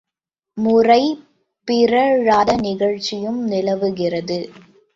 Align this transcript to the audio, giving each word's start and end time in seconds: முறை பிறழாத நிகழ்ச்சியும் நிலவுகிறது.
முறை 0.57 1.03
பிறழாத 1.67 2.55
நிகழ்ச்சியும் 2.55 3.39
நிலவுகிறது. 3.45 4.39